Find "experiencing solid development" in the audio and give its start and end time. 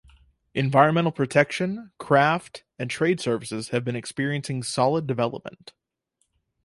3.95-5.73